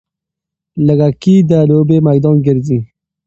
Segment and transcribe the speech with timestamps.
[0.85, 2.79] لږکي د لوبې میدان ګرځي.